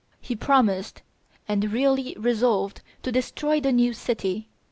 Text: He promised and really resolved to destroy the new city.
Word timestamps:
He 0.19 0.35
promised 0.35 1.03
and 1.47 1.71
really 1.71 2.15
resolved 2.17 2.81
to 3.03 3.11
destroy 3.11 3.59
the 3.61 3.71
new 3.71 3.93
city. 3.93 4.49